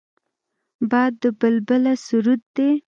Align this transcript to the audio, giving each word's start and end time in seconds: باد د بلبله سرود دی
باد 0.89 1.11
د 1.21 1.23
بلبله 1.39 1.93
سرود 2.05 2.41
دی 2.55 2.69